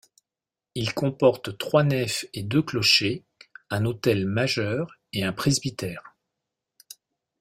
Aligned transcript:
Il 0.73 0.95
comporte 0.95 1.59
trois 1.59 1.83
nefs 1.83 2.25
et 2.33 2.41
deux 2.41 2.63
clochers, 2.63 3.23
un 3.69 3.85
autel 3.85 4.25
majeur 4.25 4.97
et 5.13 5.23
un 5.23 5.31
presbytère. 5.31 6.15